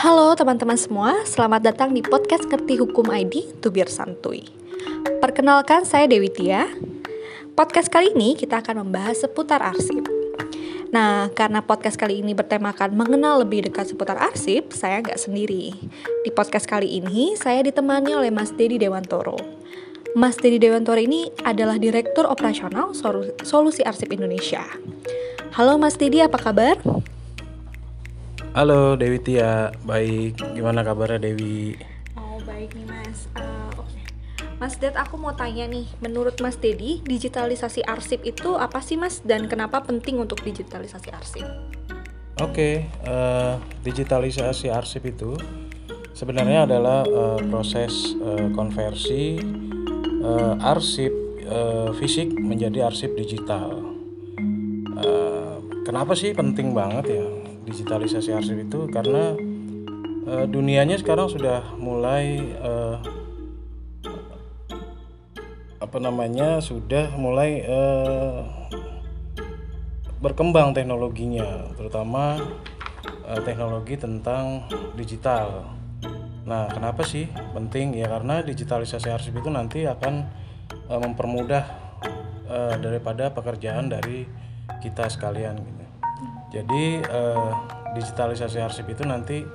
Halo 0.00 0.32
teman-teman 0.32 0.80
semua, 0.80 1.12
selamat 1.28 1.60
datang 1.60 1.92
di 1.92 2.00
podcast 2.00 2.48
Ngerti 2.48 2.80
Hukum 2.80 3.12
ID 3.12 3.60
Tubir 3.60 3.84
Santuy. 3.84 4.48
Perkenalkan 5.20 5.84
saya 5.84 6.08
Dewi 6.08 6.32
Tia. 6.32 6.72
Podcast 7.52 7.92
kali 7.92 8.16
ini 8.16 8.32
kita 8.32 8.64
akan 8.64 8.88
membahas 8.88 9.20
seputar 9.20 9.60
arsip. 9.60 10.00
Nah, 10.88 11.28
karena 11.36 11.60
podcast 11.60 12.00
kali 12.00 12.24
ini 12.24 12.32
bertemakan 12.32 12.96
mengenal 12.96 13.44
lebih 13.44 13.68
dekat 13.68 13.92
seputar 13.92 14.16
arsip, 14.16 14.72
saya 14.72 15.04
nggak 15.04 15.20
sendiri. 15.20 15.76
Di 16.24 16.32
podcast 16.32 16.64
kali 16.64 16.96
ini, 16.96 17.36
saya 17.36 17.60
ditemani 17.60 18.16
oleh 18.16 18.32
Mas 18.32 18.56
Dedi 18.56 18.80
Dewantoro. 18.80 19.36
Mas 20.16 20.40
Dedi 20.40 20.56
Dewantoro 20.56 20.96
ini 20.96 21.28
adalah 21.44 21.76
Direktur 21.76 22.24
Operasional 22.24 22.96
Solusi 23.44 23.84
Arsip 23.84 24.08
Indonesia. 24.16 24.64
Halo 25.60 25.76
Mas 25.76 26.00
Dedi, 26.00 26.24
apa 26.24 26.40
kabar? 26.40 26.80
Halo 28.50 28.98
Dewi 28.98 29.22
Tia, 29.22 29.70
baik. 29.86 30.58
Gimana 30.58 30.82
kabarnya 30.82 31.22
Dewi? 31.22 31.78
Oh 32.18 32.34
baik 32.42 32.74
nih 32.74 32.82
Mas. 32.82 33.30
Uh, 33.38 33.70
Oke, 33.78 33.94
okay. 33.94 34.02
Mas 34.58 34.74
Ded, 34.74 34.98
aku 34.98 35.14
mau 35.22 35.30
tanya 35.38 35.70
nih. 35.70 35.86
Menurut 36.02 36.34
Mas 36.42 36.58
Dedi, 36.58 36.98
digitalisasi 37.06 37.86
arsip 37.86 38.26
itu 38.26 38.58
apa 38.58 38.82
sih 38.82 38.98
Mas? 38.98 39.22
Dan 39.22 39.46
kenapa 39.46 39.86
penting 39.86 40.18
untuk 40.18 40.42
digitalisasi 40.42 41.14
arsip? 41.14 41.46
Oke, 42.42 42.50
okay, 42.50 42.74
uh, 43.06 43.54
eh, 43.54 43.54
digitalisasi 43.86 44.66
arsip 44.66 45.06
itu 45.06 45.38
sebenarnya 46.10 46.66
adalah 46.66 47.06
uh, 47.06 47.38
proses 47.46 48.18
uh, 48.18 48.50
konversi 48.50 49.38
uh, 50.26 50.58
arsip 50.58 51.14
uh, 51.46 51.94
fisik 51.94 52.34
menjadi 52.34 52.90
arsip 52.90 53.14
digital. 53.14 53.78
Uh, 54.98 55.62
kenapa 55.86 56.18
sih 56.18 56.34
penting 56.34 56.74
banget 56.74 57.14
ya? 57.14 57.39
Digitalisasi 57.70 58.34
arsip 58.34 58.58
itu 58.58 58.90
karena 58.90 59.38
uh, 60.26 60.44
dunianya 60.50 60.98
sekarang 60.98 61.30
sudah 61.30 61.62
mulai 61.78 62.54
uh, 62.58 62.98
apa 65.80 65.96
namanya 65.98 66.60
sudah 66.60 67.14
mulai 67.16 67.64
uh, 67.64 68.44
berkembang 70.20 70.76
teknologinya 70.76 71.72
terutama 71.74 72.36
uh, 73.24 73.40
teknologi 73.40 73.96
tentang 73.96 74.68
digital. 74.94 75.72
Nah, 76.44 76.68
kenapa 76.68 77.06
sih 77.06 77.30
penting 77.56 77.96
ya 77.96 78.10
karena 78.10 78.44
digitalisasi 78.44 79.08
arsip 79.08 79.34
itu 79.38 79.48
nanti 79.48 79.88
akan 79.88 80.28
uh, 80.92 81.00
mempermudah 81.00 81.64
uh, 82.50 82.74
daripada 82.76 83.32
pekerjaan 83.32 83.88
dari 83.88 84.28
kita 84.84 85.08
sekalian 85.08 85.56
gitu. 85.58 85.89
Jadi 86.50 86.98
uh, 87.06 87.50
digitalisasi 87.94 88.58
arsip 88.58 88.86
itu 88.90 89.06
nanti 89.06 89.46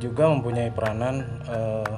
juga 0.00 0.32
mempunyai 0.32 0.72
peranan 0.72 1.44
uh, 1.46 1.96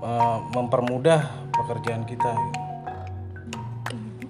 uh, 0.00 0.38
mempermudah 0.54 1.50
pekerjaan 1.50 2.06
kita. 2.06 2.32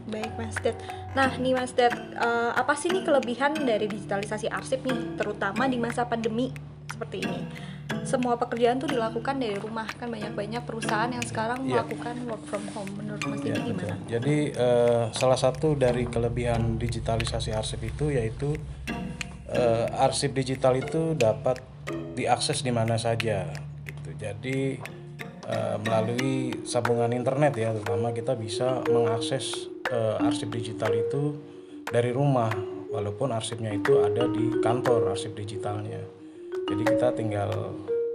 Baik 0.09 0.33
Mas 0.41 0.57
Ded. 0.65 0.77
Nah 1.13 1.31
nih 1.37 1.53
Mas 1.53 1.77
Ded, 1.77 1.93
uh, 2.17 2.57
apa 2.57 2.73
sih 2.75 2.89
nih 2.91 3.05
kelebihan 3.05 3.53
dari 3.63 3.87
digitalisasi 3.87 4.49
arsip 4.49 4.83
nih, 4.89 5.21
terutama 5.21 5.69
di 5.69 5.77
masa 5.77 6.09
pandemi 6.09 6.51
seperti 6.89 7.29
ini? 7.29 7.41
Semua 8.05 8.37
pekerjaan 8.37 8.77
tuh 8.81 8.89
dilakukan 8.93 9.41
dari 9.41 9.57
rumah 9.57 9.89
kan 9.89 10.13
banyak-banyak 10.13 10.63
perusahaan 10.65 11.09
yang 11.09 11.25
sekarang 11.25 11.65
yeah. 11.65 11.81
melakukan 11.81 12.15
work 12.29 12.45
from 12.49 12.65
home 12.73 12.91
menurut 12.97 13.21
Mas 13.25 13.41
yeah, 13.45 13.61
gimana? 13.61 13.73
Betul. 13.73 13.95
Jadi 14.09 14.37
uh, 14.57 15.05
salah 15.13 15.39
satu 15.41 15.77
dari 15.77 16.05
kelebihan 16.09 16.77
digitalisasi 16.77 17.53
arsip 17.57 17.81
itu 17.85 18.13
yaitu 18.13 18.57
uh, 19.53 20.05
arsip 20.05 20.37
digital 20.37 20.77
itu 20.77 21.17
dapat 21.17 21.61
diakses 22.17 22.65
di 22.65 22.73
mana 22.73 22.97
saja 23.01 23.49
gitu. 23.85 24.11
Jadi 24.17 24.81
uh, 25.49 25.77
melalui 25.85 26.65
sambungan 26.65 27.13
internet 27.13 27.53
ya 27.57 27.73
terutama 27.73 28.13
kita 28.13 28.37
bisa 28.37 28.85
mengakses 28.89 29.69
uh, 29.93 30.25
arsip 30.25 30.53
digital 30.53 30.93
itu 30.93 31.37
dari 31.85 32.13
rumah 32.13 32.53
walaupun 32.89 33.35
arsipnya 33.35 33.75
itu 33.75 34.01
ada 34.01 34.31
di 34.31 34.63
kantor 34.63 35.13
arsip 35.13 35.35
digitalnya 35.35 36.24
jadi 36.65 36.83
kita 36.83 37.09
tinggal 37.13 37.51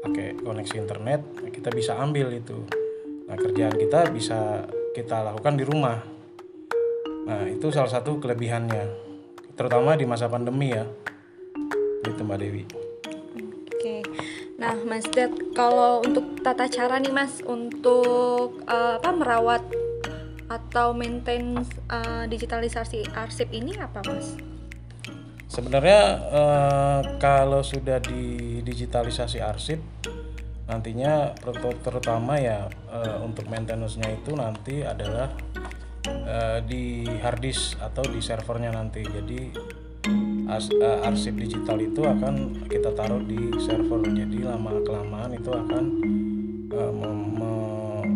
pakai 0.02 0.40
koneksi 0.42 0.76
internet 0.80 1.22
kita 1.54 1.70
bisa 1.76 2.00
ambil 2.00 2.32
itu. 2.34 2.66
Nah 3.28 3.36
kerjaan 3.38 3.76
kita 3.76 4.10
bisa 4.10 4.66
kita 4.96 5.22
lakukan 5.22 5.60
di 5.60 5.64
rumah. 5.68 6.02
Nah 7.30 7.46
itu 7.46 7.70
salah 7.70 7.92
satu 7.92 8.18
kelebihannya 8.18 8.90
terutama 9.54 9.94
di 9.94 10.08
masa 10.08 10.32
pandemi 10.32 10.74
ya. 10.74 10.88
Itu 12.08 12.24
mbak 12.26 12.40
Dewi. 12.40 12.64
Oke. 13.76 14.02
Nah 14.60 14.76
Mas 14.84 15.08
Ded 15.08 15.32
kalau 15.56 16.04
untuk 16.04 16.42
tata 16.44 16.68
cara 16.68 17.00
nih 17.00 17.14
Mas 17.14 17.40
untuk 17.46 18.60
uh, 18.68 19.00
apa 19.00 19.12
merawat 19.14 19.64
atau 20.50 20.92
maintain 20.98 21.62
uh, 21.94 22.26
digitalisasi 22.26 23.06
arsip 23.14 23.48
ini 23.54 23.78
apa 23.78 24.02
Mas? 24.10 24.36
Sebenarnya 25.50 26.02
eh, 26.30 27.02
kalau 27.18 27.66
sudah 27.66 27.98
di 27.98 28.62
digitalisasi 28.62 29.42
arsip 29.42 29.82
nantinya 30.70 31.34
terutama 31.82 32.38
ya 32.38 32.70
eh, 32.94 33.18
untuk 33.26 33.50
maintenance-nya 33.50 34.14
itu 34.14 34.38
nanti 34.38 34.86
adalah 34.86 35.34
eh, 36.06 36.62
di 36.62 37.02
hard 37.18 37.42
disk 37.42 37.82
atau 37.82 38.06
di 38.06 38.22
servernya 38.22 38.78
nanti. 38.78 39.02
Jadi 39.02 39.42
arsip 41.06 41.38
digital 41.38 41.78
itu 41.82 42.02
akan 42.06 42.66
kita 42.70 42.94
taruh 42.94 43.22
di 43.26 43.50
server. 43.58 44.06
Jadi 44.06 44.46
lama 44.46 44.78
kelamaan 44.86 45.34
itu 45.34 45.50
akan 45.50 45.84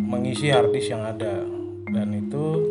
mengisi 0.06 0.54
hard 0.54 0.70
disk 0.70 0.94
yang 0.94 1.02
ada 1.02 1.42
dan 1.90 2.14
itu 2.14 2.62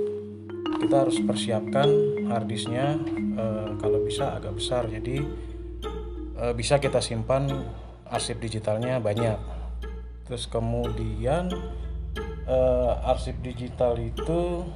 kita 0.92 1.08
harus 1.08 1.24
persiapkan 1.24 1.88
harddisknya 2.28 3.00
e, 3.16 3.44
kalau 3.80 4.04
bisa 4.04 4.36
agak 4.36 4.60
besar. 4.60 4.84
Jadi 4.92 5.24
e, 6.36 6.44
bisa 6.52 6.76
kita 6.76 7.00
simpan 7.00 7.48
arsip 8.04 8.36
digitalnya 8.36 9.00
banyak. 9.00 9.40
Terus 10.28 10.44
kemudian 10.52 11.48
e, 12.44 12.58
arsip 13.08 13.40
digital 13.40 13.96
itu 13.96 14.68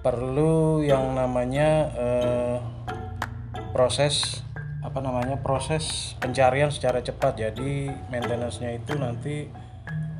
perlu 0.00 0.80
yang 0.80 1.12
namanya 1.12 1.92
proses 3.76 4.40
apa 4.80 5.04
namanya 5.04 5.44
proses 5.44 6.16
pencarian 6.24 6.72
secara 6.72 7.04
cepat. 7.04 7.36
Jadi 7.36 7.92
maintenance-nya 8.08 8.80
itu 8.80 8.96
nanti 8.96 9.52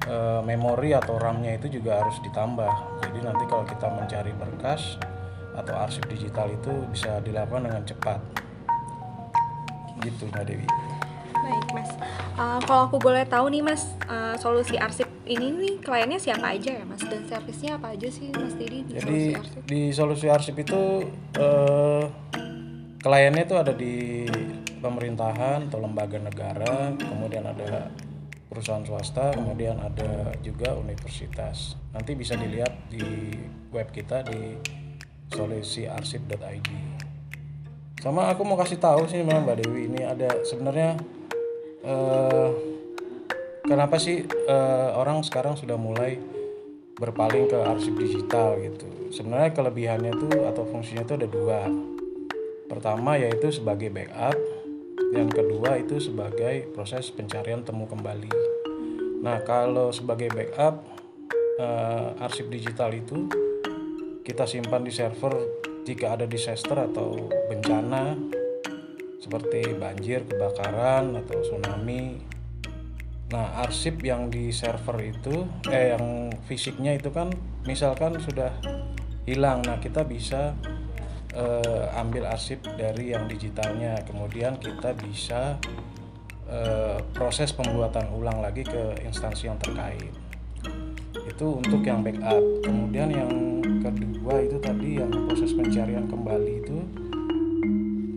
e, 0.07 0.17
memori 0.43 0.95
atau 0.95 1.19
RAM-nya 1.19 1.59
itu 1.59 1.79
juga 1.81 2.03
harus 2.03 2.19
ditambah. 2.23 2.73
Jadi 3.07 3.19
nanti 3.23 3.45
kalau 3.47 3.65
kita 3.67 3.87
mencari 3.91 4.33
berkas 4.35 4.99
atau 5.53 5.75
arsip 5.77 6.09
digital 6.09 6.49
itu 6.49 6.73
bisa 6.89 7.21
dilakukan 7.21 7.69
dengan 7.69 7.83
cepat. 7.85 8.21
Gitu 10.03 10.27
Mbak 10.33 10.45
Dewi. 10.49 10.67
Baik 11.43 11.67
Mas. 11.75 11.91
Uh, 12.39 12.59
kalau 12.65 12.89
aku 12.89 12.97
boleh 13.03 13.27
tahu 13.29 13.51
nih 13.53 13.61
Mas, 13.61 13.85
uh, 14.09 14.35
solusi 14.41 14.79
arsip 14.81 15.11
ini 15.29 15.53
nih 15.53 15.75
kliennya 15.85 16.19
siapa 16.19 16.55
aja 16.55 16.81
ya 16.81 16.85
Mas 16.87 17.03
dan 17.07 17.23
servisnya 17.29 17.79
apa 17.79 17.95
aja 17.95 18.09
sih 18.11 18.33
Mas 18.35 18.55
Didi 18.59 18.83
di 18.89 18.93
Jadi 18.99 19.03
solusi 19.03 19.37
arsip? 19.37 19.61
di 19.69 19.81
solusi 19.93 20.27
arsip 20.27 20.57
itu 20.59 20.81
uh, 21.39 22.05
kliennya 23.03 23.43
itu 23.47 23.55
ada 23.59 23.73
di 23.75 24.27
pemerintahan 24.83 25.71
atau 25.71 25.79
lembaga 25.79 26.19
negara, 26.19 26.91
kemudian 26.99 27.47
ada 27.47 27.91
perusahaan 28.53 28.85
swasta, 28.85 29.33
kemudian 29.33 29.81
ada 29.81 30.37
juga 30.45 30.77
universitas. 30.77 31.81
Nanti 31.97 32.13
bisa 32.13 32.37
dilihat 32.37 32.93
di 32.93 33.33
web 33.73 33.89
kita 33.89 34.21
di 34.29 34.61
solusiarsip.id. 35.33 36.69
Sama 38.05 38.29
aku 38.29 38.45
mau 38.45 38.61
kasih 38.61 38.77
tahu 38.77 39.09
sih 39.09 39.25
memang 39.25 39.49
Mbak 39.49 39.57
Dewi 39.65 39.89
ini 39.89 40.05
ada 40.05 40.45
sebenarnya 40.45 41.01
uh, 41.81 42.53
kenapa 43.65 43.97
sih 43.97 44.29
uh, 44.29 45.01
orang 45.01 45.25
sekarang 45.25 45.57
sudah 45.57 45.81
mulai 45.81 46.21
berpaling 47.01 47.49
ke 47.49 47.57
arsip 47.57 47.97
digital 47.97 48.61
gitu. 48.61 48.85
Sebenarnya 49.17 49.57
kelebihannya 49.57 50.13
tuh 50.19 50.45
atau 50.45 50.69
fungsinya 50.69 51.09
itu 51.09 51.15
ada 51.17 51.29
dua. 51.31 51.73
Pertama 52.69 53.17
yaitu 53.17 53.49
sebagai 53.49 53.89
backup 53.89 54.37
yang 55.13 55.29
kedua 55.29 55.77
itu 55.77 56.01
sebagai 56.01 56.73
proses 56.73 57.13
pencarian 57.13 57.63
temu 57.63 57.85
kembali. 57.85 58.52
Nah, 59.23 59.39
kalau 59.47 59.95
sebagai 59.95 60.35
backup 60.35 60.83
uh, 61.63 62.19
arsip 62.19 62.51
digital 62.51 62.91
itu 62.91 63.31
kita 64.27 64.51
simpan 64.51 64.83
di 64.83 64.91
server 64.91 65.63
jika 65.87 66.19
ada 66.19 66.27
disaster 66.27 66.75
atau 66.75 67.31
bencana 67.47 68.19
seperti 69.23 69.79
banjir, 69.79 70.27
kebakaran 70.27 71.15
atau 71.15 71.39
tsunami. 71.39 72.19
Nah, 73.31 73.63
arsip 73.63 74.03
yang 74.03 74.27
di 74.27 74.51
server 74.51 74.99
itu 75.07 75.47
eh 75.71 75.95
yang 75.95 76.35
fisiknya 76.51 76.99
itu 76.99 77.15
kan 77.15 77.31
misalkan 77.63 78.19
sudah 78.19 78.51
hilang. 79.23 79.63
Nah, 79.63 79.79
kita 79.79 80.03
bisa 80.03 80.59
uh, 81.39 81.87
ambil 81.95 82.27
arsip 82.27 82.59
dari 82.75 83.15
yang 83.15 83.31
digitalnya 83.31 84.03
kemudian 84.03 84.59
kita 84.59 84.93
bisa 84.99 85.57
eh, 86.51 86.99
proses 87.13 87.53
pembuatan 87.53 88.11
ulang 88.15 88.43
lagi 88.43 88.67
ke 88.67 89.03
instansi 89.05 89.51
yang 89.51 89.59
terkait. 89.59 90.13
Itu 91.29 91.63
untuk 91.63 91.83
yang 91.83 92.03
backup. 92.03 92.43
Kemudian 92.63 93.11
yang 93.11 93.31
kedua 93.83 94.39
itu 94.43 94.57
tadi 94.63 95.03
yang 95.03 95.11
proses 95.27 95.51
pencarian 95.53 96.07
kembali 96.07 96.53
itu 96.63 96.79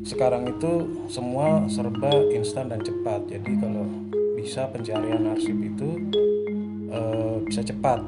sekarang 0.05 0.45
itu 0.45 1.01
semua 1.09 1.65
serba 1.65 2.13
instan 2.29 2.69
dan 2.69 2.79
cepat. 2.85 3.25
Jadi 3.25 3.51
kalau 3.57 3.89
bisa 4.37 4.69
pencarian 4.69 5.25
arsip 5.33 5.57
itu 5.57 5.97
e, 6.93 7.01
bisa 7.41 7.65
cepat. 7.65 7.99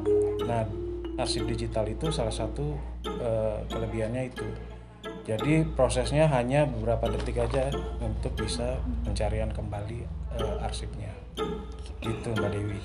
Nah 0.45 0.63
arsip 1.17 1.49
digital 1.49 1.89
itu 1.89 2.13
salah 2.13 2.31
satu 2.31 2.77
e, 3.01 3.31
kelebihannya 3.65 4.29
itu 4.29 4.45
jadi 5.27 5.67
prosesnya 5.75 6.31
hanya 6.31 6.63
beberapa 6.63 7.11
detik 7.11 7.43
aja 7.43 7.67
untuk 7.99 8.33
bisa 8.39 8.79
pencarian 9.03 9.51
kembali 9.51 10.07
e, 10.39 10.39
arsipnya 10.63 11.11
itu 11.99 12.29
mbak 12.31 12.51
Dewi 12.55 12.79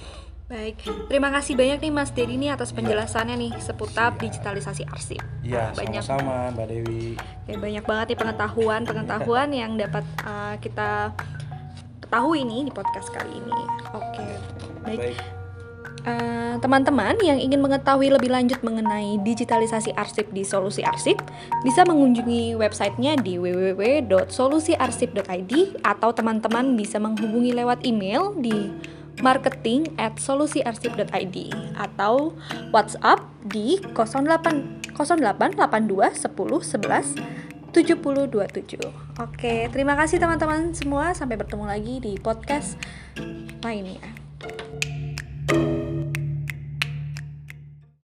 Baik, 0.52 0.84
terima 1.08 1.32
kasih 1.32 1.56
banyak 1.56 1.80
nih 1.80 1.92
Mas 1.96 2.12
Dedi 2.12 2.36
nih 2.36 2.52
atas 2.52 2.76
penjelasannya 2.76 3.40
nih 3.40 3.56
seputar 3.56 4.20
digitalisasi 4.20 4.84
arsip. 4.84 5.24
Iya, 5.40 5.72
banyak 5.72 6.04
sama-sama 6.04 6.52
Mbak 6.52 6.66
Dewi. 6.68 7.16
Ya, 7.48 7.56
banyak 7.56 7.84
banget 7.88 8.06
nih 8.12 8.18
pengetahuan-pengetahuan 8.20 9.48
yang 9.64 9.80
dapat 9.80 10.04
uh, 10.28 10.60
kita 10.60 11.16
ketahui 12.04 12.44
nih 12.44 12.68
di 12.68 12.72
podcast 12.76 13.08
kali 13.16 13.32
ini. 13.32 13.60
Oke, 13.96 14.28
baik. 14.84 15.00
Baik. 15.00 15.41
Uh, 16.02 16.58
teman-teman 16.58 17.14
yang 17.22 17.38
ingin 17.38 17.62
mengetahui 17.62 18.10
lebih 18.10 18.26
lanjut 18.26 18.58
mengenai 18.66 19.22
digitalisasi 19.22 19.94
arsip 19.94 20.26
di 20.34 20.42
Solusi 20.42 20.82
Arsip 20.82 21.22
bisa 21.62 21.86
mengunjungi 21.86 22.58
websitenya 22.58 23.14
di 23.22 23.38
www.solusiarsip.id 23.38 25.54
atau 25.86 26.10
teman-teman 26.10 26.74
bisa 26.74 26.98
menghubungi 26.98 27.54
lewat 27.54 27.86
email 27.86 28.34
di 28.34 28.74
marketing 29.22 29.94
at 30.00 30.16
solusiarsip.id 30.18 31.36
atau 31.78 32.34
WhatsApp 32.74 33.22
di 33.46 33.78
08 33.94 34.82
0882 34.96 36.18
10 36.18 36.26
11 36.26 37.42
7027. 37.72 38.84
Oke, 39.16 39.72
terima 39.72 39.96
kasih 39.96 40.20
teman-teman 40.20 40.76
semua. 40.76 41.16
Sampai 41.16 41.40
bertemu 41.40 41.64
lagi 41.64 42.04
di 42.04 42.20
podcast 42.20 42.76
lainnya. 43.64 44.12